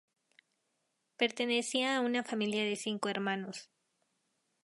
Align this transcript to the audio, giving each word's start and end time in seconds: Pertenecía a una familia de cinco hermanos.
Pertenecía 1.15 1.95
a 1.95 2.01
una 2.01 2.23
familia 2.23 2.63
de 2.63 2.75
cinco 2.75 3.07
hermanos. 3.09 3.69